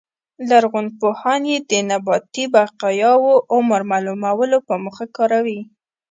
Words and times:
لرغونپوهان 0.49 1.41
یې 1.51 1.57
د 1.69 1.71
نباتي 1.89 2.45
بقایاوو 2.53 3.33
عمر 3.53 3.81
معلومولو 3.91 4.57
په 4.67 4.73
موخه 4.83 5.05
کاروي 5.17 5.59